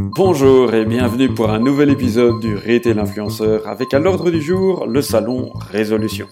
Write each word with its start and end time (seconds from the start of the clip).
Bonjour 0.00 0.74
et 0.74 0.84
bienvenue 0.84 1.28
pour 1.28 1.50
un 1.50 1.58
nouvel 1.58 1.90
épisode 1.90 2.38
du 2.38 2.54
Retail 2.54 3.00
Influenceur 3.00 3.66
avec 3.66 3.92
à 3.92 3.98
l'ordre 3.98 4.30
du 4.30 4.40
jour 4.40 4.86
le 4.86 5.02
salon 5.02 5.50
Résolution. 5.54 6.28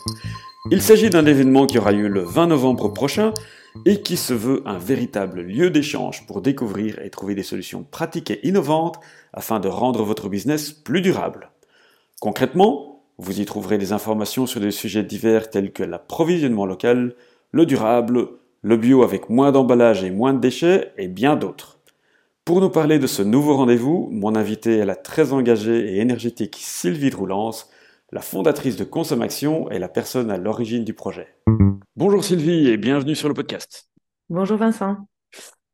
Il 0.70 0.80
s'agit 0.80 1.10
d'un 1.10 1.26
événement 1.26 1.66
qui 1.66 1.76
aura 1.76 1.90
lieu 1.90 2.06
le 2.06 2.22
20 2.22 2.46
novembre 2.46 2.90
prochain 2.90 3.34
et 3.84 4.02
qui 4.02 4.16
se 4.16 4.34
veut 4.34 4.62
un 4.66 4.78
véritable 4.78 5.40
lieu 5.40 5.70
d'échange 5.70 6.28
pour 6.28 6.42
découvrir 6.42 7.00
et 7.00 7.10
trouver 7.10 7.34
des 7.34 7.42
solutions 7.42 7.82
pratiques 7.82 8.30
et 8.30 8.46
innovantes 8.46 9.00
afin 9.32 9.58
de 9.58 9.66
rendre 9.66 10.04
votre 10.04 10.28
business 10.28 10.70
plus 10.70 11.00
durable. 11.00 11.50
Concrètement, 12.20 13.02
vous 13.18 13.40
y 13.40 13.44
trouverez 13.46 13.78
des 13.78 13.92
informations 13.92 14.46
sur 14.46 14.60
des 14.60 14.70
sujets 14.70 15.02
divers 15.02 15.50
tels 15.50 15.72
que 15.72 15.82
l'approvisionnement 15.82 16.66
local, 16.66 17.16
le 17.50 17.66
durable, 17.66 18.28
le 18.62 18.76
bio 18.76 19.02
avec 19.02 19.28
moins 19.28 19.50
d'emballage 19.50 20.04
et 20.04 20.12
moins 20.12 20.34
de 20.34 20.40
déchets 20.40 20.92
et 20.98 21.08
bien 21.08 21.34
d'autres. 21.34 21.75
Pour 22.46 22.60
nous 22.60 22.70
parler 22.70 23.00
de 23.00 23.08
ce 23.08 23.22
nouveau 23.22 23.56
rendez-vous, 23.56 24.08
mon 24.12 24.36
invité 24.36 24.76
est 24.76 24.84
la 24.84 24.94
très 24.94 25.32
engagée 25.32 25.94
et 25.94 25.98
énergétique 25.98 26.56
Sylvie 26.60 27.10
Droulance, 27.10 27.68
la 28.12 28.20
fondatrice 28.20 28.76
de 28.76 28.84
Consommation 28.84 29.68
et 29.72 29.80
la 29.80 29.88
personne 29.88 30.30
à 30.30 30.38
l'origine 30.38 30.84
du 30.84 30.94
projet. 30.94 31.26
Bonjour 31.96 32.22
Sylvie 32.22 32.68
et 32.68 32.76
bienvenue 32.76 33.16
sur 33.16 33.26
le 33.26 33.34
podcast. 33.34 33.90
Bonjour 34.30 34.58
Vincent. 34.58 35.08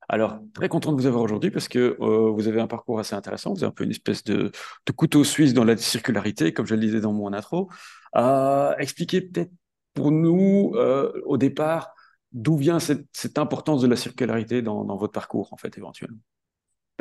Alors, 0.08 0.38
très 0.54 0.70
content 0.70 0.92
de 0.92 0.96
vous 0.96 1.06
avoir 1.06 1.22
aujourd'hui 1.22 1.50
parce 1.50 1.68
que 1.68 1.98
euh, 2.00 2.30
vous 2.30 2.48
avez 2.48 2.62
un 2.62 2.66
parcours 2.66 2.98
assez 2.98 3.14
intéressant. 3.14 3.52
Vous 3.52 3.64
avez 3.64 3.70
un 3.70 3.74
peu 3.74 3.84
une 3.84 3.90
espèce 3.90 4.24
de, 4.24 4.50
couteau 4.96 5.24
suisse 5.24 5.52
dans 5.52 5.64
la 5.64 5.76
circularité, 5.76 6.54
comme 6.54 6.64
je 6.64 6.74
le 6.74 6.80
disais 6.80 7.00
dans 7.00 7.12
mon 7.12 7.34
intro. 7.34 7.68
Euh, 8.16 8.74
expliquez 8.78 9.20
peut-être 9.20 9.52
pour 9.92 10.10
nous, 10.10 10.72
euh, 10.76 11.12
au 11.26 11.36
départ, 11.36 11.92
d'où 12.32 12.56
vient 12.56 12.78
cette, 12.78 13.36
importance 13.36 13.82
de 13.82 13.88
la 13.88 13.96
circularité 13.96 14.62
dans, 14.62 14.86
dans 14.86 14.96
votre 14.96 15.12
parcours, 15.12 15.52
en 15.52 15.58
fait, 15.58 15.76
éventuellement. 15.76 16.16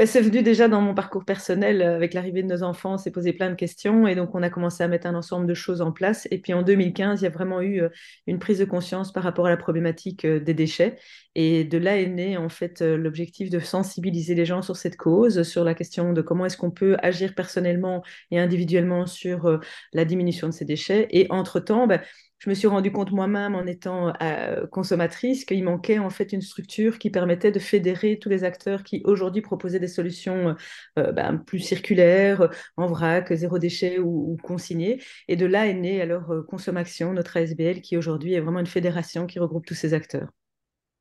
C'est 0.05 0.21
venu 0.21 0.41
déjà 0.41 0.67
dans 0.67 0.81
mon 0.81 0.95
parcours 0.95 1.25
personnel, 1.25 1.81
euh, 1.81 1.95
avec 1.95 2.13
l'arrivée 2.13 2.41
de 2.41 2.47
nos 2.47 2.63
enfants, 2.63 2.97
s'est 2.97 3.11
posé 3.11 3.33
plein 3.33 3.49
de 3.51 3.55
questions 3.55 4.07
et 4.07 4.15
donc 4.15 4.34
on 4.34 4.41
a 4.41 4.49
commencé 4.49 4.84
à 4.84 4.87
mettre 4.87 5.05
un 5.05 5.13
ensemble 5.13 5.45
de 5.45 5.53
choses 5.53 5.81
en 5.81 5.91
place. 5.91 6.27
Et 6.31 6.39
puis 6.39 6.53
en 6.53 6.63
2015, 6.63 7.21
il 7.21 7.26
y 7.26 7.27
a 7.27 7.29
vraiment 7.29 7.62
eu 7.62 7.81
euh, 7.81 7.89
une 8.26 8.39
prise 8.39 8.59
de 8.59 8.65
conscience 8.65 9.11
par 9.11 9.21
rapport 9.23 9.45
à 9.45 9.49
la 9.49 9.57
problématique 9.57 10.26
euh, 10.26 10.39
des 10.39 10.53
déchets. 10.55 10.98
Et 11.35 11.63
de 11.65 11.77
là 11.77 11.99
est 11.99 12.07
né 12.07 12.35
en 12.35 12.49
fait 12.49 12.81
l'objectif 12.81 13.49
de 13.49 13.59
sensibiliser 13.59 14.35
les 14.35 14.45
gens 14.45 14.61
sur 14.61 14.76
cette 14.76 14.98
cause, 14.98 15.43
sur 15.43 15.63
la 15.63 15.73
question 15.76 16.13
de 16.13 16.21
comment 16.21 16.45
est-ce 16.45 16.57
qu'on 16.57 16.71
peut 16.71 16.98
agir 17.01 17.35
personnellement 17.35 18.04
et 18.31 18.39
individuellement 18.39 19.05
sur 19.05 19.59
la 19.93 20.04
diminution 20.05 20.48
de 20.49 20.54
ces 20.54 20.65
déchets. 20.65 21.07
Et 21.11 21.27
entre-temps, 21.29 21.87
bah, 21.87 22.01
je 22.41 22.49
me 22.49 22.55
suis 22.55 22.67
rendu 22.67 22.91
compte 22.91 23.11
moi-même 23.11 23.53
en 23.53 23.67
étant 23.67 24.13
euh, 24.20 24.65
consommatrice 24.65 25.45
qu'il 25.45 25.63
manquait 25.63 25.99
en 25.99 26.09
fait 26.09 26.34
une 26.34 26.41
structure 26.41 26.98
qui 26.98 27.11
permettait 27.11 27.51
de 27.51 27.59
fédérer 27.59 28.17
tous 28.17 28.29
les 28.29 28.43
acteurs 28.43 28.83
qui 28.83 29.03
aujourd'hui 29.05 29.43
proposaient 29.43 29.79
des 29.79 29.87
solutions 29.87 30.55
euh, 30.98 31.11
ben, 31.11 31.37
plus 31.37 31.59
circulaires, 31.59 32.49
en 32.77 32.87
vrac, 32.87 33.31
zéro 33.31 33.59
déchet 33.59 33.99
ou, 33.99 34.33
ou 34.33 34.37
consignées. 34.37 34.99
Et 35.27 35.35
de 35.35 35.45
là 35.45 35.67
est 35.67 35.75
née 35.75 36.01
alors 36.01 36.31
euh, 36.31 36.41
Consommation, 36.41 37.13
notre 37.13 37.37
ASBL, 37.37 37.81
qui 37.81 37.95
aujourd'hui 37.95 38.33
est 38.33 38.39
vraiment 38.39 38.59
une 38.59 38.65
fédération 38.65 39.27
qui 39.27 39.37
regroupe 39.37 39.67
tous 39.67 39.76
ces 39.76 39.93
acteurs. 39.93 40.29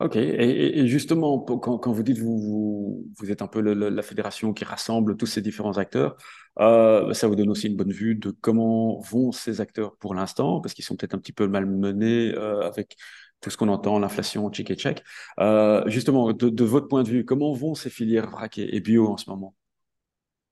Ok, 0.00 0.16
et, 0.16 0.86
justement, 0.86 1.38
quand, 1.38 1.92
vous 1.92 2.02
dites 2.02 2.18
vous, 2.18 3.06
vous, 3.18 3.30
êtes 3.30 3.42
un 3.42 3.46
peu 3.46 3.60
la 3.60 4.02
fédération 4.02 4.54
qui 4.54 4.64
rassemble 4.64 5.14
tous 5.18 5.26
ces 5.26 5.42
différents 5.42 5.76
acteurs, 5.76 6.16
euh, 6.58 7.12
ça 7.12 7.28
vous 7.28 7.36
donne 7.36 7.50
aussi 7.50 7.66
une 7.66 7.76
bonne 7.76 7.92
vue 7.92 8.14
de 8.14 8.30
comment 8.30 8.98
vont 9.00 9.30
ces 9.30 9.60
acteurs 9.60 9.96
pour 9.98 10.14
l'instant, 10.14 10.62
parce 10.62 10.72
qu'ils 10.72 10.86
sont 10.86 10.96
peut-être 10.96 11.14
un 11.14 11.18
petit 11.18 11.34
peu 11.34 11.46
malmenés 11.48 12.32
euh, 12.34 12.62
avec 12.62 12.96
tout 13.42 13.50
ce 13.50 13.58
qu'on 13.58 13.68
entend, 13.68 13.98
l'inflation, 13.98 14.50
check 14.50 14.70
et 14.70 14.74
check. 14.74 15.02
Euh, 15.38 15.82
justement, 15.86 16.32
de, 16.32 16.64
votre 16.64 16.88
point 16.88 17.02
de 17.02 17.08
vue, 17.10 17.26
comment 17.26 17.52
vont 17.52 17.74
ces 17.74 17.90
filières 17.90 18.30
vrac 18.30 18.56
et, 18.56 18.80
bio 18.80 19.06
en 19.06 19.18
ce 19.18 19.28
moment? 19.28 19.54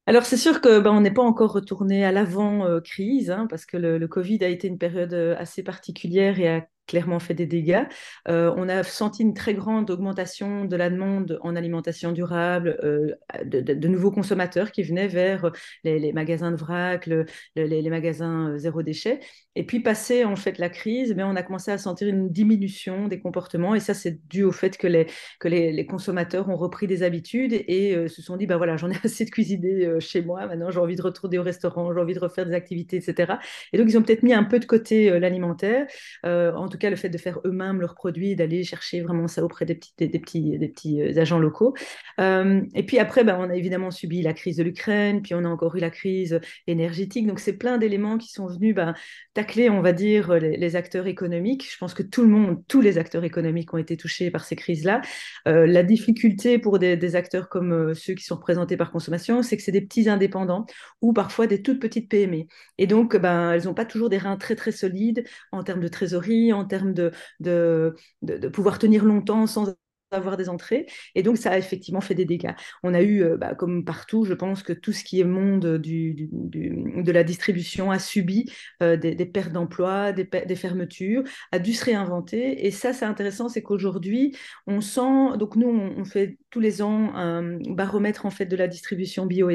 Alors 0.04 0.26
c'est 0.26 0.36
sûr 0.36 0.60
que 0.60 0.78
ben, 0.78 0.90
on 0.90 1.00
n'est 1.00 1.10
pas 1.10 1.22
encore 1.22 1.52
retourné 1.52 2.04
à 2.04 2.12
l'avant 2.12 2.80
crise, 2.82 3.30
hein, 3.30 3.46
parce 3.48 3.64
que 3.64 3.78
le, 3.78 3.96
le, 3.96 4.08
Covid 4.08 4.44
a 4.44 4.48
été 4.48 4.68
une 4.68 4.78
période 4.78 5.14
assez 5.38 5.62
particulière 5.62 6.38
et 6.38 6.48
a 6.48 6.66
clairement 6.88 7.20
fait 7.20 7.34
des 7.34 7.46
dégâts. 7.46 7.84
Euh, 8.28 8.52
on 8.56 8.68
a 8.68 8.82
senti 8.82 9.22
une 9.22 9.34
très 9.34 9.54
grande 9.54 9.90
augmentation 9.90 10.64
de 10.64 10.74
la 10.74 10.90
demande 10.90 11.38
en 11.42 11.54
alimentation 11.54 12.10
durable, 12.10 12.78
euh, 12.82 13.14
de, 13.44 13.88
nouveaux 13.88 14.10
consommateurs 14.10 14.72
qui 14.72 14.82
venaient 14.82 15.06
vers 15.06 15.52
les, 15.84 16.12
magasins 16.12 16.50
de 16.50 16.56
vrac, 16.56 17.08
les, 17.54 17.90
magasins 17.90 18.50
euh, 18.50 18.58
zéro 18.58 18.82
déchet. 18.82 19.20
Et 19.54 19.66
puis, 19.66 19.80
passé 19.80 20.24
en 20.24 20.36
fait 20.36 20.58
la 20.58 20.70
crise, 20.70 21.14
mais 21.14 21.22
on 21.22 21.36
a 21.36 21.42
commencé 21.42 21.70
à 21.70 21.78
sentir 21.78 22.08
une 22.08 22.30
diminution 22.30 23.06
des 23.08 23.20
comportements. 23.20 23.74
Et 23.74 23.80
ça, 23.80 23.92
c'est 23.92 24.26
dû 24.28 24.44
au 24.44 24.52
fait 24.52 24.78
que 24.78 24.86
les, 24.86 25.06
que 25.40 25.48
les, 25.48 25.86
consommateurs 25.86 26.48
ont 26.48 26.56
repris 26.56 26.86
des 26.86 27.02
habitudes 27.02 27.52
et 27.52 28.08
se 28.08 28.22
sont 28.22 28.36
dit, 28.36 28.46
bah 28.46 28.56
voilà, 28.56 28.76
j'en 28.76 28.90
ai 28.90 28.96
assez 29.04 29.24
de 29.24 29.30
cuisiner 29.30 30.00
chez 30.00 30.22
moi. 30.22 30.46
Maintenant, 30.46 30.70
j'ai 30.70 30.80
envie 30.80 30.96
de 30.96 31.02
retourner 31.02 31.38
au 31.38 31.42
restaurant, 31.42 31.92
j'ai 31.92 32.00
envie 32.00 32.14
de 32.14 32.20
refaire 32.20 32.46
des 32.46 32.54
activités, 32.54 32.96
etc. 32.96 33.34
Et 33.72 33.78
donc, 33.78 33.88
ils 33.88 33.98
ont 33.98 34.02
peut-être 34.02 34.22
mis 34.22 34.32
un 34.32 34.44
peu 34.44 34.58
de 34.58 34.64
côté 34.64 35.18
l'alimentaire. 35.18 35.86
en 36.24 36.68
tout 36.68 36.77
cas 36.78 36.90
le 36.90 36.96
fait 36.96 37.08
de 37.08 37.18
faire 37.18 37.40
eux-mêmes 37.44 37.80
leurs 37.80 37.94
produits, 37.94 38.36
d'aller 38.36 38.64
chercher 38.64 39.00
vraiment 39.00 39.28
ça 39.28 39.44
auprès 39.44 39.64
des 39.64 39.74
petits 39.74 41.02
euh, 41.02 41.20
agents 41.20 41.38
locaux. 41.38 41.74
Euh, 42.20 42.62
et 42.74 42.82
puis 42.82 42.98
après, 42.98 43.24
ben, 43.24 43.36
on 43.38 43.50
a 43.50 43.54
évidemment 43.54 43.90
subi 43.90 44.22
la 44.22 44.32
crise 44.32 44.56
de 44.56 44.62
l'Ukraine, 44.62 45.22
puis 45.22 45.34
on 45.34 45.44
a 45.44 45.48
encore 45.48 45.76
eu 45.76 45.80
la 45.80 45.90
crise 45.90 46.40
énergétique. 46.66 47.26
Donc 47.26 47.40
c'est 47.40 47.54
plein 47.54 47.78
d'éléments 47.78 48.18
qui 48.18 48.28
sont 48.30 48.46
venus 48.46 48.74
ben, 48.74 48.94
tacler, 49.34 49.70
on 49.70 49.80
va 49.80 49.92
dire, 49.92 50.34
les, 50.34 50.76
acteurs 50.76 51.06
économiques. 51.06 51.66
Je 51.70 51.78
pense 51.78 51.94
que 51.94 52.02
tout 52.02 52.22
le 52.22 52.28
monde, 52.28 52.62
tous 52.68 52.80
les 52.80 52.98
acteurs 52.98 53.24
économiques 53.24 53.72
ont 53.72 53.78
été 53.78 53.96
touchés 53.96 54.30
par 54.30 54.44
ces 54.44 54.54
crises-là. 54.54 55.00
Euh, 55.46 55.66
la 55.66 55.82
difficulté 55.82 56.58
pour 56.58 56.78
des, 56.78 57.16
acteurs 57.16 57.48
comme 57.48 57.94
ceux 57.94 58.14
qui 58.14 58.24
sont 58.24 58.36
représentés 58.36 58.76
par 58.76 58.90
consommation, 58.90 59.42
c'est 59.42 59.56
que 59.56 59.62
c'est 59.62 59.72
des 59.72 59.80
petits 59.80 60.08
indépendants 60.08 60.66
ou 61.00 61.12
parfois 61.12 61.46
des 61.46 61.62
toutes 61.62 61.80
petites 61.80 62.08
PME. 62.10 62.44
Et 62.76 62.86
donc, 62.86 63.16
ben, 63.16 63.52
elles 63.52 63.64
n'ont 63.64 63.74
pas 63.74 63.86
toujours 63.86 64.08
des 64.10 64.18
reins 64.18 64.36
très 64.36 64.56
très 64.56 64.72
solides 64.72 65.24
en 65.52 65.62
termes 65.62 65.80
de 65.80 65.88
trésorerie, 65.88 66.52
en 66.52 66.64
termes 66.68 66.94
de, 66.94 67.10
de, 67.40 67.96
de, 68.22 68.48
pouvoir 68.48 68.78
tenir 68.78 69.04
longtemps 69.04 69.46
sans 69.46 69.74
avoir 70.10 70.36
des 70.36 70.48
entrées. 70.48 70.86
Et 71.14 71.22
donc, 71.22 71.36
ça 71.36 71.52
a 71.52 71.58
effectivement 71.58 72.00
fait 72.00 72.14
des 72.14 72.24
dégâts. 72.24 72.54
On 72.82 72.94
a 72.94 73.02
eu, 73.02 73.22
euh, 73.22 73.36
bah, 73.36 73.54
comme 73.54 73.84
partout, 73.84 74.24
je 74.24 74.34
pense 74.34 74.62
que 74.62 74.72
tout 74.72 74.92
ce 74.92 75.04
qui 75.04 75.20
est 75.20 75.24
monde 75.24 75.76
du, 75.78 76.28
de 76.32 77.12
la 77.12 77.24
distribution 77.24 77.90
a 77.90 77.98
subi 77.98 78.50
euh, 78.82 78.96
des, 78.96 79.14
pertes 79.26 79.52
d'emplois, 79.52 80.12
des, 80.12 80.24
des, 80.24 80.56
fermetures, 80.56 81.24
a 81.52 81.58
dû 81.58 81.72
se 81.74 81.84
réinventer. 81.84 82.66
Et 82.66 82.70
ça, 82.70 82.92
c'est 82.92 83.04
intéressant, 83.04 83.48
c'est 83.48 83.62
qu'aujourd'hui, 83.62 84.36
on 84.66 84.80
sent, 84.80 85.36
donc 85.38 85.56
nous, 85.56 85.68
on, 85.68 86.04
fait 86.04 86.38
tous 86.50 86.60
les 86.60 86.80
ans 86.80 87.14
un 87.14 87.58
baromètre 87.68 88.24
en 88.24 88.30
fait 88.30 88.46
de 88.46 88.56
la 88.56 88.66
distribution 88.66 89.26
bio 89.26 89.50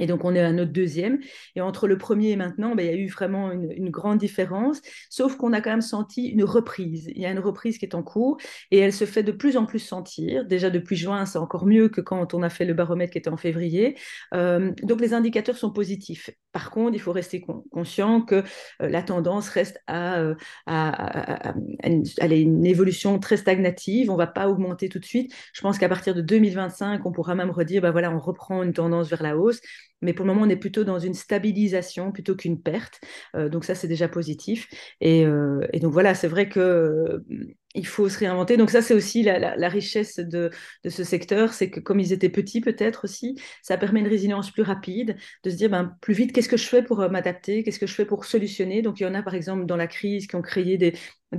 et 0.00 0.06
donc, 0.06 0.24
on 0.24 0.34
est 0.34 0.40
à 0.40 0.52
notre 0.52 0.72
deuxième. 0.72 1.20
Et 1.54 1.60
entre 1.60 1.86
le 1.86 1.96
premier 1.96 2.30
et 2.30 2.36
maintenant, 2.36 2.74
ben, 2.74 2.84
il 2.84 2.92
y 2.92 2.94
a 2.94 2.96
eu 2.96 3.08
vraiment 3.08 3.52
une, 3.52 3.90
grande 3.90 4.18
différence, 4.18 4.80
sauf 5.08 5.36
qu'on 5.36 5.52
a 5.52 5.60
quand 5.60 5.70
même 5.70 5.80
senti 5.80 6.26
une 6.26 6.42
reprise. 6.42 7.10
Il 7.14 7.22
y 7.22 7.26
a 7.26 7.30
une 7.30 7.38
reprise 7.38 7.78
qui 7.78 7.84
est 7.84 7.94
en 7.94 8.02
cours 8.02 8.38
et 8.72 8.78
elle 8.78 8.92
se 8.92 9.04
fait 9.04 9.22
de 9.22 9.30
plus 9.30 9.56
en 9.56 9.66
plus 9.66 9.78
sentir. 9.78 10.46
Déjà 10.46 10.70
depuis 10.70 10.96
juin, 10.96 11.26
c'est 11.26 11.38
encore 11.38 11.66
mieux 11.66 11.88
que 11.88 12.00
quand 12.00 12.34
on 12.34 12.42
a 12.42 12.50
fait 12.50 12.64
le 12.64 12.74
baromètre 12.74 13.12
qui 13.12 13.18
était 13.18 13.30
en 13.30 13.36
février. 13.36 13.96
Euh, 14.32 14.72
donc, 14.82 15.00
les 15.00 15.14
indicateurs 15.14 15.56
sont 15.56 15.70
positifs. 15.70 16.30
Par 16.50 16.70
contre, 16.70 16.94
il 16.94 17.00
faut 17.00 17.12
rester 17.12 17.44
conscient 17.70 18.20
que 18.22 18.36
euh, 18.36 18.88
la 18.88 19.02
tendance 19.02 19.48
reste 19.48 19.80
euh, 19.90 20.34
à, 20.66 21.50
à, 21.50 21.54
une, 21.86 22.66
évolution 22.66 23.18
très 23.18 23.36
stagnative. 23.36 24.10
On 24.10 24.14
ne 24.14 24.18
va 24.18 24.26
pas 24.26 24.48
augmenter 24.48 24.88
tout 24.88 24.98
de 24.98 25.04
suite. 25.04 25.32
Je 25.52 25.60
pense 25.60 25.78
qu'à 25.78 25.88
partir 25.88 26.14
de 26.14 26.20
2025, 26.20 27.04
on 27.06 27.12
pourra 27.12 27.34
même 27.34 27.50
redire, 27.50 27.82
ben 27.82 27.90
voilà, 27.90 28.10
on 28.10 28.18
reprend 28.18 28.62
une 28.62 28.72
tendance 28.72 29.08
vers 29.08 29.22
la 29.22 29.36
hausse. 29.36 29.60
Mais 30.02 30.12
pour 30.12 30.26
le 30.26 30.32
moment, 30.32 30.46
on 30.46 30.50
est 30.50 30.56
plutôt 30.56 30.84
dans 30.84 30.98
une 30.98 31.14
stabilisation 31.14 32.12
plutôt 32.12 32.36
qu'une 32.36 32.60
perte. 32.60 33.00
Euh, 33.34 33.48
donc 33.48 33.64
ça, 33.64 33.74
c'est 33.74 33.88
déjà 33.88 34.08
positif. 34.08 34.68
Et, 35.00 35.24
euh, 35.24 35.66
et 35.72 35.80
donc 35.80 35.92
voilà, 35.92 36.14
c'est 36.14 36.28
vrai 36.28 36.48
que 36.48 36.60
euh, 36.60 37.24
il 37.74 37.86
faut 37.86 38.08
se 38.08 38.18
réinventer. 38.18 38.56
Donc 38.56 38.70
ça, 38.70 38.82
c'est 38.82 38.94
aussi 38.94 39.22
la, 39.22 39.68
richesse 39.68 40.18
de, 40.18 40.50
ce 40.88 41.04
secteur, 41.04 41.52
c'est 41.52 41.70
que 41.70 41.80
comme 41.80 42.00
ils 42.00 42.12
étaient 42.12 42.28
petits 42.28 42.60
peut-être 42.60 43.04
aussi, 43.04 43.36
ça 43.62 43.76
permet 43.76 44.00
une 44.00 44.08
résilience 44.08 44.50
plus 44.50 44.62
rapide, 44.62 45.16
de 45.42 45.50
se 45.50 45.56
dire 45.56 45.70
ben, 45.70 45.96
plus 46.00 46.14
vite, 46.14 46.32
qu'est-ce 46.32 46.48
que 46.48 46.56
je 46.56 46.66
fais 46.66 46.82
pour 46.82 47.00
euh, 47.00 47.08
m'adapter, 47.08 47.62
qu'est-ce 47.64 47.80
que 47.80 47.86
je 47.86 47.94
fais 47.94 48.04
pour 48.04 48.24
solutionner? 48.24 48.82
Donc 48.82 49.00
il 49.00 49.02
y 49.02 49.06
en 49.06 49.14
a 49.14 49.22
par 49.22 49.34
exemple 49.34 49.66
dans 49.66 49.76
la 49.76 49.88
crise 49.88 50.26
qui 50.26 50.36
ont 50.36 50.42
créé 50.42 50.78
des, 50.78 50.94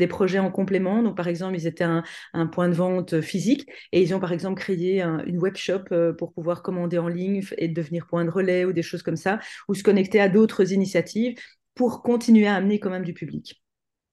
projets 0.07 0.39
en 0.39 0.51
complément. 0.51 1.01
Donc 1.01 1.17
par 1.17 1.27
exemple, 1.27 1.55
ils 1.55 1.67
étaient 1.67 1.83
un, 1.83 2.03
un, 2.33 2.47
point 2.47 2.69
de 2.69 2.73
vente 2.73 3.21
physique 3.21 3.67
et 3.91 4.01
ils 4.01 4.13
ont 4.13 4.19
par 4.19 4.31
exemple 4.31 4.59
créé 4.59 5.01
une 5.01 5.37
web 5.37 5.55
shop 5.55 5.85
euh, 5.91 6.13
pour 6.13 6.33
pouvoir 6.33 6.61
commander 6.61 6.97
en 6.97 7.07
ligne 7.07 7.41
et 7.57 7.67
devenir 7.67 8.07
point 8.07 8.25
de 8.25 8.29
relais 8.29 8.65
ou 8.65 8.73
des 8.73 8.83
choses 8.83 9.01
comme 9.01 9.15
ça, 9.15 9.39
ou 9.67 9.73
se 9.73 9.83
connecter 9.83 10.19
à 10.19 10.29
d'autres 10.29 10.71
initiatives 10.71 11.37
pour 11.73 12.03
continuer 12.03 12.47
à 12.47 12.55
amener 12.55 12.79
quand 12.79 12.89
même 12.89 13.03
du 13.03 13.13
public. 13.13 13.61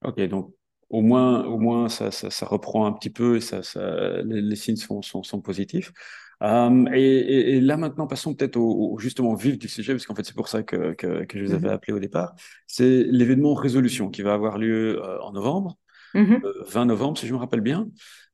Ok, 0.05 0.21
donc 0.23 0.53
au 0.93 1.01
moins, 1.01 1.45
au 1.47 1.59
moins 1.59 1.89
ça, 1.89 2.11
ça, 2.11 2.47
reprend 2.47 2.87
un 2.87 2.93
petit 2.93 3.11
peu 3.11 3.37
et 3.37 3.41
ça, 3.41 3.63
ça 3.63 4.23
les, 4.23 4.57
signes 4.57 4.77
sont, 4.77 5.03
sont, 5.03 5.23
sont 5.23 5.41
positifs. 5.41 5.93
Euh, 6.43 6.85
et, 6.93 7.57
et, 7.57 7.61
là 7.61 7.77
maintenant, 7.77 8.07
passons 8.07 8.35
peut-être 8.35 8.57
au, 8.57 8.99
justement 8.99 9.35
vif 9.35 9.59
du 9.59 9.69
sujet, 9.69 9.95
parce 9.95 10.07
qu'en 10.07 10.15
fait 10.15 10.25
c'est 10.25 10.35
pour 10.37 10.49
ça 10.49 10.63
que, 10.63 10.93
que, 10.93 11.25
que, 11.25 11.39
je 11.39 11.45
vous 11.45 11.55
avais 11.55 11.69
mm-hmm. 11.69 11.73
appelé 11.73 11.93
au 11.95 11.99
départ. 11.99 12.35
C'est 12.67 13.05
l'événement 13.05 13.55
Résolution 13.55 14.11
qui 14.11 14.23
va 14.23 14.35
avoir 14.35 14.59
lieu 14.59 15.03
euh, 15.03 15.19
en 15.23 15.33
novembre, 15.33 15.79
20 16.15 16.23
mm-hmm. 16.23 16.79
euh, 16.79 16.85
novembre 16.85 17.19
si 17.19 17.27
je 17.27 17.33
me 17.33 17.39
rappelle 17.39 17.63
bien. 17.63 17.89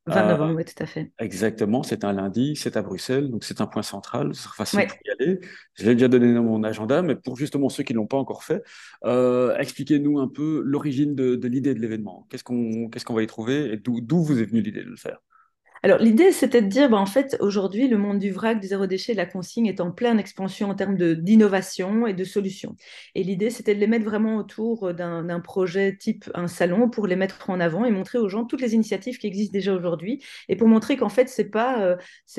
20 0.06 0.16
euh, 0.16 0.28
novembre, 0.28 0.54
oui, 0.56 0.64
tout 0.64 0.82
à 0.82 0.86
fait. 0.86 1.12
Exactement, 1.18 1.82
c'est 1.82 2.04
un 2.04 2.12
lundi, 2.12 2.56
c'est 2.56 2.76
à 2.76 2.82
Bruxelles, 2.82 3.30
donc 3.30 3.44
c'est 3.44 3.60
un 3.60 3.66
point 3.66 3.82
central, 3.82 4.34
ce 4.34 4.42
sera 4.42 4.54
facile 4.54 4.86
pour 4.86 4.98
y 5.04 5.10
aller. 5.10 5.40
Je 5.74 5.84
l'ai 5.84 5.94
déjà 5.94 6.08
donné 6.08 6.32
dans 6.32 6.42
mon 6.42 6.64
agenda, 6.64 7.02
mais 7.02 7.14
pour 7.14 7.36
justement 7.36 7.68
ceux 7.68 7.82
qui 7.82 7.92
ne 7.92 7.98
l'ont 7.98 8.06
pas 8.06 8.16
encore 8.16 8.42
fait, 8.42 8.62
euh, 9.04 9.56
expliquez-nous 9.56 10.18
un 10.18 10.28
peu 10.28 10.62
l'origine 10.64 11.14
de, 11.14 11.46
l'idée 11.46 11.74
de 11.74 11.80
l'événement. 11.80 12.26
Qu'est-ce 12.30 12.44
qu'on 12.44 12.88
qu'est-ce 12.88 13.04
qu'on 13.04 13.14
va 13.14 13.22
y 13.22 13.26
trouver 13.26 13.72
et 13.72 13.76
d'où 13.76 14.22
vous 14.22 14.40
est 14.40 14.44
venue 14.44 14.62
l'idée 14.62 14.82
de 14.82 14.90
le 14.90 14.96
faire? 14.96 15.18
Alors 15.82 15.98
l'idée, 15.98 16.32
c'était 16.32 16.62
de 16.62 16.66
dire, 16.66 16.90
bah, 16.90 16.98
en 16.98 17.06
fait, 17.06 17.36
aujourd'hui, 17.40 17.88
le 17.88 17.98
monde 17.98 18.18
du 18.18 18.30
vrac, 18.30 18.60
du 18.60 18.66
zéro 18.66 18.86
déchet, 18.86 19.12
de 19.12 19.18
la 19.18 19.26
consigne 19.26 19.66
est 19.66 19.80
en 19.80 19.90
pleine 19.90 20.18
expansion 20.18 20.70
en 20.70 20.74
termes 20.74 20.96
d'innovation 20.96 22.06
et 22.06 22.14
de 22.14 22.24
solutions. 22.24 22.76
Et 23.14 23.22
l'idée, 23.22 23.50
c'était 23.50 23.74
de 23.74 23.80
les 23.80 23.86
mettre 23.86 24.04
vraiment 24.04 24.36
autour 24.36 24.94
d'un 24.94 25.40
projet 25.40 25.96
type 25.96 26.30
un 26.34 26.48
salon 26.48 26.88
pour 26.88 27.06
les 27.06 27.16
mettre 27.16 27.50
en 27.50 27.60
avant 27.60 27.84
et 27.84 27.90
montrer 27.90 28.18
aux 28.18 28.28
gens 28.28 28.44
toutes 28.44 28.60
les 28.60 28.74
initiatives 28.74 29.18
qui 29.18 29.26
existent 29.26 29.52
déjà 29.52 29.74
aujourd'hui 29.74 30.22
et 30.48 30.56
pour 30.56 30.68
montrer 30.68 30.96
qu'en 30.96 31.08
fait, 31.08 31.28
c'est 31.28 31.50
pas 31.50 31.82
euh, 31.82 31.96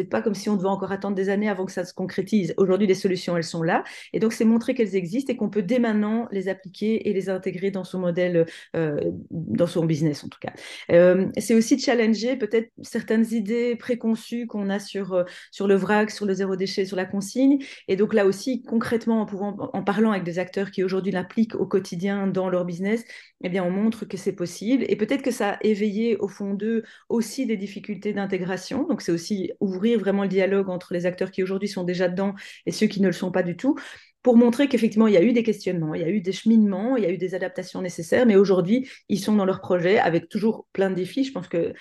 pas 0.10 0.22
comme 0.22 0.36
si 0.36 0.50
on 0.50 0.56
devait 0.56 0.68
encore 0.68 0.92
attendre 0.92 1.16
des 1.16 1.30
années 1.30 1.50
avant 1.50 1.66
que 1.66 1.72
ça 1.72 1.86
se 1.86 1.94
concrétise. 1.94 2.54
Aujourd'hui, 2.58 2.88
les 2.88 2.96
solutions, 2.96 3.38
elles 3.38 3.44
sont 3.44 3.64
là. 3.64 3.84
Et 4.14 4.20
donc, 4.20 4.34
c'est 4.34 4.46
montrer 4.46 4.74
qu'elles 4.74 4.96
existent 4.96 5.32
et 5.32 5.36
qu'on 5.36 5.50
peut 5.50 5.62
dès 5.62 5.80
maintenant 5.80 6.28
les 6.32 6.48
appliquer 6.48 7.10
et 7.10 7.14
les 7.14 7.30
intégrer 7.30 7.72
dans 7.72 7.84
son 7.84 8.00
modèle, 8.00 8.46
euh, 8.76 9.00
dans 9.30 9.68
son 9.68 9.86
business 9.86 10.24
en 10.24 10.30
tout 10.30 10.40
cas. 10.40 10.54
Euh, 10.92 11.28
c'est 11.38 11.54
aussi 11.54 11.80
challenger 11.80 12.36
peut-être 12.36 12.72
certaines 12.82 13.26
idées 13.34 13.76
préconçues 13.76 14.48
qu'on 14.48 14.70
a 14.70 14.80
sur, 14.80 15.14
euh, 15.14 15.24
sur 15.52 15.68
le 15.68 15.76
vrac, 15.76 16.12
sur 16.12 16.26
le 16.26 16.34
zéro 16.34 16.56
déchet, 16.56 16.86
sur 16.86 16.98
la 16.98 17.06
consigne. 17.06 17.60
Et 17.88 17.96
donc 17.96 18.14
là 18.14 18.26
aussi, 18.26 18.64
concrètement, 18.64 19.28
en, 19.74 19.84
parlant 19.84 20.12
avec 20.12 20.24
des 20.24 20.40
acteurs 20.40 20.72
qui 20.72 20.84
aujourd'hui 20.84 21.12
l'appliquent 21.12 21.56
au 21.56 21.66
quotidien 21.66 22.28
dans 22.28 22.50
leur 22.50 22.66
business, 22.66 23.04
eh 23.44 23.50
bien, 23.50 23.64
on 23.64 23.72
montre 23.72 24.06
que 24.06 24.18
c'est 24.18 24.34
possible. 24.34 24.86
Et 24.88 24.96
peut-être 24.96 25.22
que 25.22 25.32
ça 25.32 25.52
a 25.52 25.58
éveillé 25.62 26.18
au 26.18 26.28
fond 26.28 26.54
d'eux 26.54 26.84
aussi 27.10 27.46
des 27.46 27.58
difficultés 27.58 28.14
d'intégration. 28.14 28.88
Donc 28.88 29.02
c'est 29.02 29.12
aussi 29.12 29.52
ouvrir 29.60 30.00
vraiment 30.00 30.24
le 30.24 30.30
dialogue 30.30 30.70
entre 30.70 30.94
les 30.94 31.06
acteurs 31.06 31.32
qui 31.32 31.44
aujourd'hui 31.44 31.70
sont 31.70 31.84
déjà 31.84 32.08
dedans 32.08 32.36
et 32.66 32.72
ceux 32.72 32.88
qui 32.88 33.02
ne 33.02 33.08
le 33.08 33.14
sont 33.14 33.32
pas 33.32 33.44
du 33.44 33.56
tout 33.56 33.76
pour 34.22 34.36
montrer 34.38 34.68
qu'effectivement, 34.68 35.08
il 35.08 35.14
y 35.14 35.18
a 35.18 35.24
eu 35.24 35.34
des 35.34 35.44
questionnements, 35.44 35.94
il 35.94 36.02
y 36.02 36.04
a 36.04 36.10
eu 36.10 36.22
des 36.22 36.32
cheminements, 36.32 36.98
il 36.98 37.04
y 37.04 37.06
a 37.06 37.12
eu 37.12 37.18
des 37.18 37.36
adaptations 37.36 37.82
nécessaires, 37.82 38.26
mais 38.26 38.36
aujourd'hui, 38.36 38.90
ils 39.08 39.20
sont 39.20 39.36
dans 39.36 39.46
leur 39.46 39.62
projet 39.62 39.98
avec 39.98 40.28
toujours 40.30 40.68
plein 40.74 40.90
de 40.90 40.96
défis. 40.96 41.24
Je 41.24 41.32
pense 41.32 41.48
que 41.48 41.74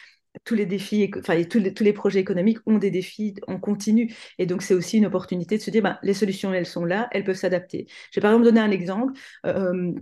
tous 0.45 0.55
les 0.55 0.67
défis, 0.67 1.11
enfin 1.19 1.43
tous 1.45 1.59
les, 1.59 1.93
projets 1.93 2.21
économiques 2.21 2.59
ont 2.67 2.79
des 2.79 2.91
défis 2.91 3.35
en 3.47 3.59
continu. 3.59 4.15
Et 4.39 4.47
donc, 4.47 4.63
c'est 4.63 4.75
aussi 4.75 4.99
une 4.99 5.07
opportunité 5.07 5.59
de 5.59 5.63
se 5.63 5.71
dire, 5.71 5.83
ben, 5.83 5.99
les 6.03 6.15
solutions, 6.15 6.53
elles 6.53 6.67
sont 6.67 6.85
là, 6.85 7.09
elles 7.13 7.25
peuvent 7.25 7.37
s'adapter. 7.37 7.87
Je 8.11 8.21
vais 8.21 8.23
par 8.23 8.33
exemple 8.33 8.45
donner 8.45 8.61
un 8.61 8.71
exemple. 8.71 9.15
Euh, 9.47 9.93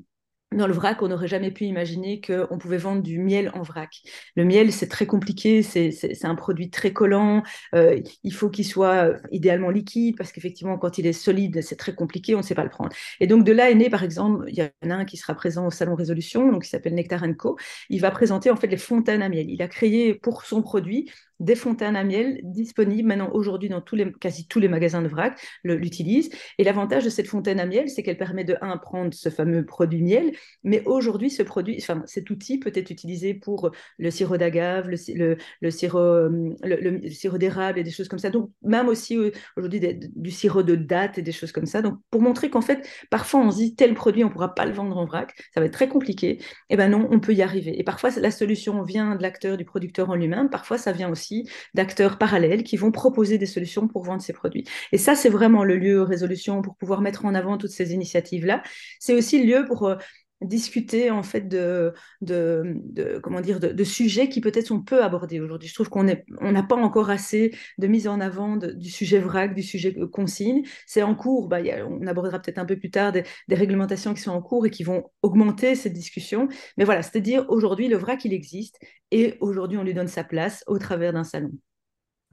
dans 0.57 0.67
le 0.67 0.73
vrac, 0.73 1.03
on 1.03 1.09
n'aurait 1.09 1.29
jamais 1.29 1.51
pu 1.51 1.65
imaginer 1.65 2.21
qu'on 2.21 2.59
pouvait 2.59 2.79
vendre 2.79 3.03
du 3.03 3.19
miel 3.19 3.51
en 3.55 3.63
vrac. 3.63 4.03
Le 4.35 4.45
miel, 4.45 4.73
c'est 4.73 4.89
très 4.89 5.07
compliqué, 5.07 5.63
c'est 5.63 6.25
un 6.25 6.35
produit 6.35 6.71
très 6.71 6.93
collant, 6.93 7.43
euh, 7.75 8.01
il 8.25 8.33
faut 8.33 8.51
qu'il 8.51 8.67
soit 8.67 9.09
euh, 9.09 9.19
idéalement 9.31 9.71
liquide, 9.71 10.17
parce 10.17 10.33
qu'effectivement, 10.33 10.79
quand 10.79 10.99
il 10.99 11.07
est 11.07 11.13
solide, 11.13 11.63
c'est 11.63 11.77
très 11.77 11.95
compliqué, 11.95 12.35
on 12.35 12.39
ne 12.39 12.43
sait 12.43 12.55
pas 12.55 12.65
le 12.65 12.71
prendre. 12.71 12.91
Et 13.21 13.27
donc, 13.27 13.45
de 13.45 13.53
là 13.53 13.71
est 13.71 13.75
né, 13.75 13.91
par 13.91 14.03
exemple, 14.03 14.45
il 14.49 14.59
y 14.59 14.63
en 14.63 14.91
a 14.91 14.95
un 14.95 15.05
qui 15.05 15.17
sera 15.17 15.35
présent 15.35 15.67
au 15.67 15.71
Salon 15.71 15.95
Résolution, 15.95 16.51
donc 16.51 16.65
qui 16.65 16.71
s'appelle 16.71 16.95
Nectar 16.95 17.23
Co. 17.39 17.57
Il 17.89 18.01
va 18.01 18.11
présenter 18.11 18.51
en 18.51 18.57
fait 18.57 18.67
les 18.67 18.77
fontaines 18.77 19.23
à 19.23 19.29
miel. 19.29 19.51
Il 19.51 19.63
a 19.63 19.69
créé 19.69 20.15
pour 20.15 20.45
son 20.45 20.63
produit 20.63 21.11
des 21.41 21.55
fontaines 21.55 21.97
à 21.97 22.05
miel 22.05 22.41
disponibles 22.43 23.09
maintenant 23.09 23.31
aujourd'hui 23.33 23.69
dans 23.69 23.81
tous 23.81 23.97
les, 23.97 24.13
quasi 24.13 24.47
tous 24.47 24.61
les 24.61 24.69
magasins 24.69 25.03
de 25.03 25.09
vrac 25.09 25.39
l'utilisent. 25.65 26.31
Et 26.59 26.65
l'avantage 26.65 27.05
de 27.05 27.11
cette 27.11 27.27
fontaine 27.27 27.61
à 27.61 27.67
miel, 27.67 27.89
c'est 27.89 28.03
qu'elle 28.03 28.17
permet 28.17 28.45
de, 28.45 28.57
un, 28.61 28.77
prendre 28.79 29.13
ce 29.13 29.29
fameux 29.29 29.65
produit 29.65 30.03
miel, 30.03 30.33
mais 30.65 30.83
aujourd'hui, 30.87 31.31
ce 31.31 31.43
produit, 31.43 31.77
enfin, 31.81 32.03
cet 32.07 32.31
outil 32.31 32.59
peut 32.59 32.73
être 32.75 32.91
utilisé 32.91 33.35
pour 33.35 33.71
le 33.99 34.11
sirop 34.11 34.37
d'agave, 34.37 34.89
le, 34.89 35.37
le, 35.61 35.71
sirop, 35.71 36.29
le, 36.63 37.11
sirop 37.11 37.39
d'érable 37.39 37.79
et 37.79 37.83
des 37.83 37.91
choses 37.91 38.09
comme 38.09 38.19
ça. 38.19 38.31
Donc, 38.31 38.51
même 38.63 38.89
aussi 38.89 39.17
euh, 39.17 39.31
aujourd'hui 39.57 39.81
du 40.15 40.31
sirop 40.31 40.63
de 40.63 40.75
date 40.75 41.19
et 41.19 41.23
des 41.23 41.33
choses 41.33 41.53
comme 41.53 41.67
ça. 41.67 41.83
Donc, 41.83 41.99
pour 42.11 42.23
montrer 42.23 42.51
qu'en 42.51 42.61
fait, 42.61 42.89
parfois, 43.11 43.41
on 43.41 43.51
se 43.51 43.57
dit 43.57 43.75
tel 43.75 43.95
produit, 43.95 44.25
on 44.25 44.29
ne 44.29 44.33
pourra 44.33 44.55
pas 44.55 44.65
le 44.65 44.73
vendre 44.73 44.97
en 44.97 45.05
vrac, 45.05 45.35
ça 45.55 45.61
va 45.61 45.67
être 45.67 45.73
très 45.73 45.89
compliqué. 45.89 46.39
Eh 46.71 46.77
ben 46.77 46.89
non, 46.89 47.09
on 47.11 47.21
peut 47.21 47.35
y 47.35 47.43
arriver. 47.43 47.79
Et 47.79 47.85
parfois, 47.85 48.11
la 48.17 48.31
solution 48.31 48.83
vient 48.83 49.17
de 49.17 49.23
l'acteur, 49.23 49.57
du 49.57 49.65
producteur 49.65 50.11
en 50.11 50.15
lui-même. 50.15 50.51
Parfois, 50.51 50.79
ça 50.79 50.93
vient 50.93 51.11
aussi 51.11 51.26
d'acteurs 51.75 52.19
parallèles 52.19 52.63
qui 52.65 52.77
vont 52.77 52.91
proposer 52.91 53.39
des 53.39 53.47
solutions 53.47 53.89
pour 53.89 54.05
vendre 54.05 54.23
ces 54.23 54.33
produits. 54.33 54.65
Et 54.93 54.99
ça, 54.99 55.15
c'est 55.15 55.29
vraiment 55.29 55.65
le 55.65 55.77
lieu 55.77 56.03
résolution 56.03 56.63
pour 56.63 56.77
pouvoir 56.77 57.01
mettre 57.01 57.25
en 57.25 57.35
avant 57.35 57.59
toutes 57.59 57.71
ces 57.71 57.93
initiatives-là. 57.93 58.63
C'est 59.01 59.15
aussi 59.15 59.43
le 59.43 59.47
lieu 59.47 59.65
pour 59.67 59.87
euh, 59.89 59.97
discuter 60.43 61.11
en 61.11 61.23
fait 61.23 61.49
de, 61.49 61.95
de, 62.21 63.19
comment 63.23 63.41
dire 63.41 63.59
de, 63.61 63.85
sujets 63.85 64.29
qui 64.29 64.41
peut-être 64.41 64.71
on 64.71 64.83
peut 64.83 65.03
aborder 65.03 65.41
aujourd'hui. 65.41 65.69
Je 65.69 65.75
trouve 65.75 65.89
qu'on 65.89 66.07
on 66.41 66.53
n'a 66.53 66.63
pas 66.63 66.77
encore 66.77 67.11
assez 67.11 67.55
de 67.79 67.87
mise 67.87 68.07
en 68.09 68.21
avant 68.21 68.57
du 68.57 68.91
sujet 68.91 69.19
vrac, 69.19 69.55
du 69.55 69.63
sujet 69.63 69.95
consigne. 70.13 70.63
C'est 70.87 71.03
en 71.03 71.15
cours. 71.15 71.49
Bah, 71.49 71.59
on 71.89 72.07
abordera 72.07 72.39
peut-être 72.39 72.59
un 72.59 72.67
peu 72.67 72.77
plus 72.79 72.91
tard 72.91 73.13
des, 73.13 73.25
des, 73.49 73.55
réglementations 73.55 74.15
qui 74.15 74.21
sont 74.21 74.33
en 74.33 74.43
cours 74.43 74.67
et 74.67 74.71
qui 74.71 74.85
vont 74.85 75.05
augmenter 75.23 75.75
cette 75.75 75.95
discussion. 75.95 76.49
Mais 76.77 76.85
voilà, 76.85 77.03
c'est-à-dire 77.03 77.47
aujourd'hui 77.49 77.89
le 77.89 77.97
vrac 77.97 78.25
il 78.25 78.33
existe 78.33 78.79
et 79.11 79.37
aujourd'hui 79.41 79.79
on 79.79 79.85
lui 79.85 79.95
donne 79.95 80.09
sa 80.09 80.25
place 80.25 80.65
au 80.67 80.79
travers 80.79 81.13
d'un 81.13 81.25
salon. 81.25 81.53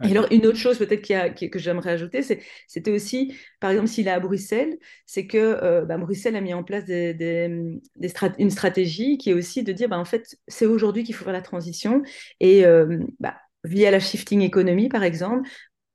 Et 0.02 0.12
alors, 0.12 0.28
une 0.32 0.48
autre 0.48 0.58
chose 0.58 0.80
peut-être 0.80 1.02
que 1.50 1.60
j'aimerais 1.60 1.92
ajouter, 1.92 2.22
c'était 2.68 2.92
aussi, 2.92 3.36
par 3.60 3.70
exemple, 3.70 3.88
s'il 3.88 4.08
est 4.08 4.12
à 4.12 4.20
Bruxelles, 4.20 4.78
c'est 5.06 5.28
que 5.28 5.38
euh, 5.38 5.86
bah, 5.86 5.98
Bruxelles 5.98 6.36
a 6.36 6.42
mis 6.42 6.54
en 6.54 6.64
place 6.64 6.86
des, 6.86 7.80
une 8.40 8.50
stratégie 8.50 9.18
qui 9.18 9.30
est 9.30 9.34
aussi 9.34 9.64
de 9.64 9.72
dire, 9.72 9.90
bah, 9.90 10.00
en 10.00 10.06
fait, 10.06 10.36
c'est 10.48 10.66
aujourd'hui 10.66 11.04
qu'il 11.04 11.14
faut 11.14 11.24
faire 11.24 11.34
la 11.34 11.44
transition. 11.44 12.02
Et 12.40 12.66
euh, 12.66 13.00
bah, 13.20 13.36
via 13.64 13.92
la 13.92 14.00
shifting 14.00 14.42
economy, 14.42 14.90
par 14.90 15.04
exemple, 15.04 15.48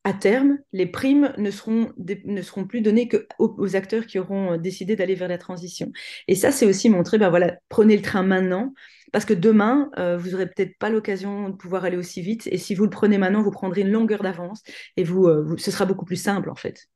à 0.05 0.13
terme, 0.13 0.59
les 0.73 0.87
primes 0.87 1.35
ne 1.37 1.51
seront, 1.51 1.93
ne 1.99 2.43
seront 2.43 2.67
plus 2.67 2.81
données 2.81 3.09
qu'aux 3.09 3.55
aux 3.59 3.77
acteurs 3.77 4.07
qui 4.07 4.19
auront 4.19 4.53
euh, 4.53 4.57
décidé 4.59 4.97
d'aller 4.97 5.17
vers 5.17 5.29
la 5.29 5.39
transition. 5.39 5.93
Et 6.29 6.35
ça, 6.35 6.53
c'est 6.53 6.67
aussi 6.67 6.89
montrer, 6.89 7.19
ben 7.19 7.31
voilà, 7.31 7.59
prenez 7.69 7.97
le 7.97 8.03
train 8.03 8.23
maintenant, 8.23 8.73
parce 9.13 9.25
que 9.25 9.35
demain, 9.35 9.91
euh, 9.99 10.17
vous 10.17 10.31
n'aurez 10.31 10.47
peut-être 10.47 10.77
pas 10.79 10.91
l'occasion 10.91 11.49
de 11.49 11.57
pouvoir 11.57 11.85
aller 11.85 11.97
aussi 11.97 12.23
vite. 12.23 12.47
Et 12.49 12.59
si 12.59 12.75
vous 12.75 12.85
le 12.85 12.91
prenez 12.91 13.19
maintenant, 13.19 13.43
vous 13.43 13.51
prendrez 13.51 13.83
une 13.83 13.91
longueur 13.91 14.23
d'avance 14.23 14.63
et 14.97 15.05
vous, 15.05 15.27
euh, 15.27 15.57
ce 15.57 15.71
sera 15.71 15.85
beaucoup 15.85 16.05
plus 16.05 16.17
simple, 16.17 16.51
en 16.51 16.55
fait. 16.55 16.89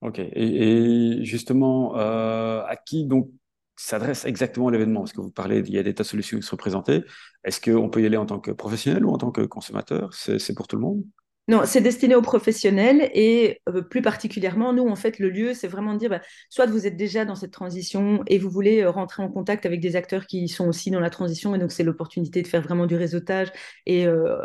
Ok. 0.00 0.18
Et, 0.18 1.18
justement, 1.22 1.94
à 1.94 2.76
qui 2.86 3.06
donc 3.06 3.30
s'adresse 3.76 4.24
exactement 4.24 4.70
l'événement? 4.70 5.00
Parce 5.00 5.12
que 5.12 5.20
vous 5.20 5.30
parlez, 5.30 5.60
il 5.60 5.72
y 5.72 5.78
a 5.78 5.82
des 5.82 5.94
tas 5.94 6.02
de 6.02 6.08
solutions 6.08 6.38
qui 6.38 6.46
se 6.46 6.50
représentées. 6.50 7.04
Est-ce 7.44 7.60
qu'on 7.60 7.90
peut 7.90 8.02
y 8.02 8.06
aller 8.06 8.16
en 8.16 8.26
tant 8.26 8.40
que 8.40 8.50
professionnel 8.50 9.04
ou 9.04 9.10
en 9.10 9.18
tant 9.18 9.30
que 9.30 9.42
consommateur? 9.42 10.14
C'est 10.14 10.54
pour 10.54 10.68
tout 10.68 10.76
le 10.76 10.82
monde? 10.82 11.04
Non, 11.50 11.62
c'est 11.64 11.80
destiné 11.80 12.14
aux 12.14 12.22
professionnels 12.22 13.10
et 13.12 13.60
euh, 13.68 13.82
plus 13.82 14.02
particulièrement, 14.02 14.72
nous, 14.72 14.86
en 14.86 14.94
fait, 14.94 15.18
le 15.18 15.30
lieu, 15.30 15.52
c'est 15.52 15.66
vraiment 15.66 15.94
de 15.94 15.98
dire, 15.98 16.08
bah, 16.08 16.20
soit 16.48 16.66
vous 16.66 16.86
êtes 16.86 16.96
déjà 16.96 17.24
dans 17.24 17.34
cette 17.34 17.50
transition 17.50 18.22
et 18.28 18.38
vous 18.38 18.48
voulez 18.48 18.82
euh, 18.82 18.90
rentrer 18.92 19.24
en 19.24 19.28
contact 19.28 19.66
avec 19.66 19.80
des 19.80 19.96
acteurs 19.96 20.26
qui 20.26 20.46
sont 20.46 20.68
aussi 20.68 20.92
dans 20.92 21.00
la 21.00 21.10
transition, 21.10 21.52
et 21.56 21.58
donc 21.58 21.72
c'est 21.72 21.82
l'opportunité 21.82 22.40
de 22.42 22.46
faire 22.46 22.62
vraiment 22.62 22.86
du 22.86 22.94
réseautage 22.94 23.48
et 23.84 24.06
euh, 24.06 24.36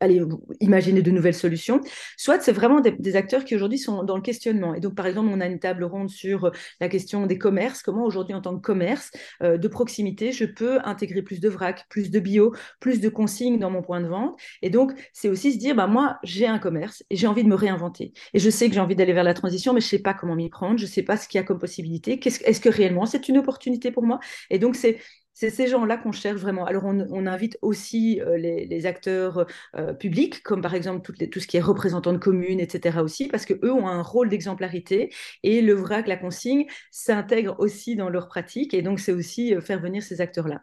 aller 0.00 0.22
imaginer 0.60 1.02
de 1.02 1.10
nouvelles 1.10 1.34
solutions. 1.34 1.82
Soit 2.16 2.40
c'est 2.40 2.52
vraiment 2.52 2.80
des, 2.80 3.16
acteurs 3.16 3.44
qui 3.44 3.54
aujourd'hui 3.54 3.78
sont 3.78 4.02
dans 4.02 4.16
le 4.16 4.22
questionnement. 4.22 4.74
Et 4.74 4.80
donc, 4.80 4.94
par 4.94 5.06
exemple, 5.06 5.28
on 5.30 5.42
a 5.42 5.46
une 5.46 5.58
table 5.58 5.84
ronde 5.84 6.08
sur 6.08 6.50
la 6.80 6.88
question 6.88 7.26
des 7.26 7.36
commerces. 7.36 7.82
Comment 7.82 8.06
aujourd'hui, 8.06 8.34
en 8.34 8.40
tant 8.40 8.56
que 8.56 8.62
commerce 8.62 9.10
de 9.42 9.68
proximité, 9.68 10.32
je 10.32 10.46
peux 10.46 10.78
intégrer 10.84 11.20
plus 11.20 11.38
de 11.38 11.50
vrac, 11.50 11.84
plus 11.90 12.10
de 12.10 12.18
bio, 12.18 12.54
plus 12.80 13.00
de 13.00 13.10
consignes 13.10 13.58
dans 13.58 13.70
mon 13.70 13.82
point 13.82 14.00
de 14.00 14.08
vente. 14.08 14.36
Et 14.62 14.70
donc, 14.70 14.92
c'est 15.12 15.28
aussi 15.28 15.52
se 15.52 15.58
dire, 15.58 15.76
bah, 15.76 15.86
moi, 15.86 16.13
j'ai 16.22 16.46
un 16.46 16.58
commerce 16.58 17.02
et 17.10 17.16
j'ai 17.16 17.26
envie 17.26 17.44
de 17.44 17.48
me 17.48 17.54
réinventer. 17.54 18.12
Et 18.32 18.38
je 18.38 18.50
sais 18.50 18.68
que 18.68 18.74
j'ai 18.74 18.80
envie 18.80 18.96
d'aller 18.96 19.12
vers 19.12 19.24
la 19.24 19.34
transition, 19.34 19.72
mais 19.72 19.80
je 19.80 19.86
ne 19.86 19.90
sais 19.90 19.98
pas 19.98 20.14
comment 20.14 20.34
m'y 20.34 20.48
prendre, 20.48 20.78
je 20.78 20.84
ne 20.84 20.90
sais 20.90 21.02
pas 21.02 21.16
ce 21.16 21.28
qu'il 21.28 21.38
y 21.38 21.40
a 21.40 21.44
comme 21.44 21.58
possibilité. 21.58 22.20
Est-ce 22.24 22.60
que 22.60 22.68
réellement 22.68 23.06
c'est 23.06 23.28
une 23.28 23.38
opportunité 23.38 23.90
pour 23.90 24.04
moi? 24.04 24.20
Et 24.50 24.58
donc, 24.58 24.76
c'est 24.76 24.98
ces 25.34 25.66
gens-là 25.66 25.96
qu'on 25.96 26.12
cherche 26.12 26.40
vraiment. 26.40 26.64
Alors, 26.64 26.84
on, 26.84 27.26
invite 27.26 27.58
aussi 27.62 28.20
euh, 28.20 28.36
les, 28.36 28.86
acteurs 28.86 29.46
euh, 29.76 29.92
publics, 29.92 30.42
comme 30.42 30.62
par 30.62 30.74
exemple 30.74 31.12
tout 31.12 31.40
ce 31.40 31.46
qui 31.46 31.56
est 31.56 31.60
représentant 31.60 32.12
de 32.12 32.18
communes, 32.18 32.60
etc. 32.60 33.02
aussi, 33.02 33.28
parce 33.28 33.44
qu'eux 33.46 33.72
ont 33.72 33.88
un 33.88 34.02
rôle 34.02 34.28
d'exemplarité 34.28 35.12
et 35.42 35.60
le 35.60 35.74
VRAC, 35.74 36.06
la 36.06 36.16
consigne, 36.16 36.66
s'intègre 36.90 37.56
aussi 37.58 37.96
dans 37.96 38.08
leur 38.08 38.28
pratique. 38.28 38.74
Et 38.74 38.82
donc, 38.82 39.00
c'est 39.00 39.12
aussi 39.12 39.54
euh, 39.54 39.60
faire 39.60 39.80
venir 39.80 40.02
ces 40.02 40.20
acteurs-là. 40.20 40.62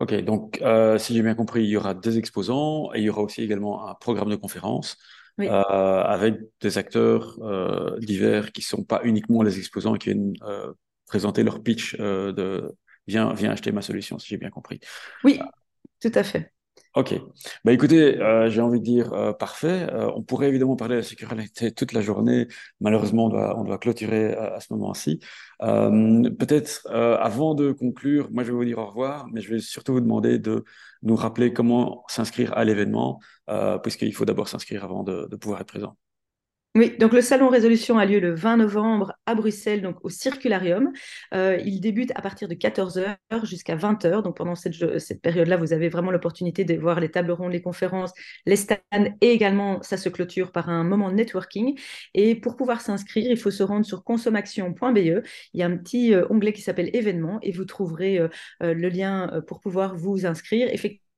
Ok, 0.00 0.14
donc 0.22 0.58
euh, 0.62 0.96
si 0.96 1.14
j'ai 1.14 1.22
bien 1.22 1.34
compris, 1.34 1.62
il 1.62 1.68
y 1.68 1.76
aura 1.76 1.92
des 1.92 2.16
exposants 2.16 2.90
et 2.94 3.00
il 3.00 3.04
y 3.04 3.10
aura 3.10 3.20
aussi 3.20 3.42
également 3.42 3.86
un 3.86 3.94
programme 3.94 4.30
de 4.30 4.36
conférence 4.36 4.96
euh, 5.38 5.44
avec 5.44 6.40
des 6.62 6.78
acteurs 6.78 7.38
euh, 7.42 7.98
divers 8.00 8.50
qui 8.52 8.62
ne 8.62 8.64
sont 8.64 8.82
pas 8.82 9.02
uniquement 9.04 9.42
les 9.42 9.58
exposants 9.58 9.94
et 9.94 9.98
qui 9.98 10.10
viennent 10.10 10.34
présenter 11.06 11.42
leur 11.42 11.62
pitch 11.62 11.96
de 11.98 12.74
viens, 13.06 13.34
viens 13.34 13.50
acheter 13.50 13.72
ma 13.72 13.82
solution, 13.82 14.18
si 14.18 14.28
j'ai 14.28 14.38
bien 14.38 14.50
compris. 14.50 14.80
Oui, 15.22 15.38
tout 16.00 16.12
à 16.14 16.22
fait. 16.22 16.50
Ok. 16.96 17.14
Bah 17.64 17.72
écoutez, 17.72 18.20
euh, 18.20 18.50
j'ai 18.50 18.60
envie 18.60 18.80
de 18.80 18.84
dire 18.84 19.12
euh, 19.12 19.32
parfait. 19.32 19.86
Euh, 19.92 20.10
on 20.16 20.22
pourrait 20.22 20.48
évidemment 20.48 20.74
parler 20.74 20.96
de 20.96 21.00
la 21.00 21.06
sécurité 21.06 21.70
toute 21.70 21.92
la 21.92 22.00
journée. 22.00 22.48
Malheureusement, 22.80 23.26
on 23.26 23.28
doit, 23.28 23.56
on 23.56 23.62
doit 23.62 23.78
clôturer 23.78 24.34
à, 24.34 24.58
ce 24.58 24.72
moment-ci. 24.72 25.20
peut-être 25.60 26.88
avant 26.90 27.54
de 27.54 27.70
conclure, 27.70 28.28
moi 28.32 28.42
je 28.42 28.48
vais 28.48 28.56
vous 28.56 28.64
dire 28.64 28.78
au 28.78 28.86
revoir, 28.86 29.26
mais 29.32 29.40
je 29.40 29.54
vais 29.54 29.60
surtout 29.60 29.92
vous 29.92 30.00
demander 30.00 30.40
de 30.40 30.64
nous 31.02 31.14
rappeler 31.14 31.52
comment 31.52 32.04
s'inscrire 32.08 32.52
à 32.56 32.64
l'événement, 32.64 33.20
puisqu'il 33.82 34.14
faut 34.14 34.24
d'abord 34.24 34.48
s'inscrire 34.48 34.84
avant 34.84 35.04
de 35.04 35.36
pouvoir 35.36 35.60
être 35.60 35.68
présent. 35.68 35.96
Oui, 36.76 36.96
donc 37.00 37.12
le 37.12 37.20
salon 37.20 37.48
résolution 37.48 37.98
a 37.98 38.06
lieu 38.06 38.20
le 38.20 38.32
20 38.32 38.58
novembre 38.58 39.12
à 39.26 39.34
Bruxelles, 39.34 39.82
donc 39.82 39.96
au 40.04 40.08
Circularium. 40.08 40.92
Euh, 41.34 41.58
il 41.64 41.80
débute 41.80 42.12
à 42.14 42.22
partir 42.22 42.46
de 42.46 42.54
14h 42.54 43.16
jusqu'à 43.42 43.74
20h. 43.74 44.22
Donc 44.22 44.36
pendant 44.36 44.54
cette, 44.54 45.20
période-là, 45.20 45.56
vous 45.56 45.72
avez 45.72 45.88
vraiment 45.88 46.12
l'opportunité 46.12 46.64
de 46.64 46.76
voir 46.76 47.00
les 47.00 47.10
tables 47.10 47.32
rondes, 47.32 47.50
les 47.50 47.60
conférences, 47.60 48.12
les 48.46 48.54
stands 48.54 48.78
et 49.20 49.30
également 49.32 49.82
ça 49.82 49.96
se 49.96 50.08
clôture 50.08 50.52
par 50.52 50.68
un 50.68 50.84
moment 50.84 51.10
de 51.10 51.16
networking. 51.16 51.76
Et 52.14 52.36
pour 52.36 52.56
pouvoir 52.56 52.80
s'inscrire, 52.82 53.28
il 53.28 53.36
faut 53.36 53.50
se 53.50 53.64
rendre 53.64 53.84
sur 53.84 54.04
consommation.be. 54.04 54.96
Il 54.98 55.22
y 55.54 55.62
a 55.64 55.66
un 55.66 55.76
petit 55.76 56.14
euh, 56.14 56.24
onglet 56.30 56.52
qui 56.52 56.62
s'appelle 56.62 56.90
événements 56.92 57.40
et 57.42 57.50
vous 57.50 57.64
trouverez 57.64 58.20
euh, 58.20 58.28
le 58.60 58.88
lien 58.88 59.42
pour 59.48 59.58
pouvoir 59.58 59.96
vous 59.96 60.24
inscrire. 60.24 60.68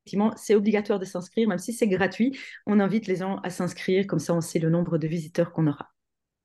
Effectivement, 0.02 0.32
c'est 0.36 0.54
obligatoire 0.54 0.98
de 0.98 1.04
s'inscrire, 1.04 1.48
même 1.48 1.58
si 1.58 1.72
c'est 1.72 1.86
gratuit. 1.86 2.36
On 2.66 2.80
invite 2.80 3.06
les 3.06 3.16
gens 3.16 3.36
à 3.44 3.50
s'inscrire, 3.50 4.06
comme 4.06 4.18
ça 4.18 4.34
on 4.34 4.40
sait 4.40 4.58
le 4.58 4.70
nombre 4.70 4.98
de 4.98 5.06
visiteurs 5.06 5.52
qu'on 5.52 5.66
aura. 5.66 5.90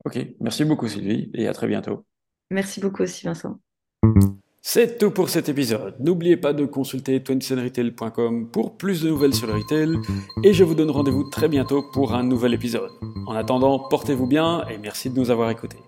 Ok, 0.06 0.20
merci 0.40 0.64
beaucoup 0.64 0.88
Sylvie 0.88 1.32
et 1.34 1.48
à 1.48 1.54
très 1.54 1.68
bientôt. 1.68 2.06
Merci 2.52 2.80
beaucoup 2.80 3.04
aussi 3.04 3.26
Vincent. 3.26 3.60
C'est 4.62 4.98
tout 4.98 5.12
pour 5.12 5.30
cet 5.30 5.50
épisode. 5.50 5.96
N'oubliez 6.00 6.38
pas 6.38 6.54
de 6.54 6.66
consulter 6.66 7.20
27retail.com 7.20 8.52
pour 8.52 8.78
plus 8.78 9.02
de 9.02 9.10
nouvelles 9.10 9.34
sur 9.34 9.48
le 9.48 9.54
retail 9.54 9.96
et 10.44 10.54
je 10.54 10.64
vous 10.64 10.76
donne 10.76 10.92
rendez-vous 10.92 11.30
très 11.30 11.48
bientôt 11.48 11.84
pour 11.94 12.14
un 12.14 12.24
nouvel 12.24 12.54
épisode. 12.54 12.92
En 13.28 13.34
attendant, 13.34 13.80
portez-vous 13.80 14.28
bien 14.28 14.66
et 14.68 14.78
merci 14.78 15.10
de 15.10 15.18
nous 15.18 15.32
avoir 15.32 15.50
écoutés. 15.50 15.80